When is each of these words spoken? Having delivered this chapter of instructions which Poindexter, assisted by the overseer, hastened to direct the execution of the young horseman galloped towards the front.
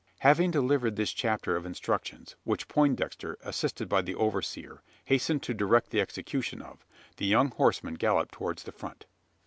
Having 0.21 0.49
delivered 0.49 0.95
this 0.95 1.11
chapter 1.11 1.55
of 1.55 1.63
instructions 1.63 2.35
which 2.43 2.67
Poindexter, 2.67 3.37
assisted 3.43 3.87
by 3.87 4.01
the 4.01 4.15
overseer, 4.15 4.81
hastened 5.05 5.43
to 5.43 5.53
direct 5.53 5.91
the 5.91 6.01
execution 6.01 6.59
of 6.59 6.87
the 7.17 7.27
young 7.27 7.51
horseman 7.51 7.93
galloped 7.93 8.31
towards 8.31 8.63
the 8.63 8.71
front. 8.71 9.05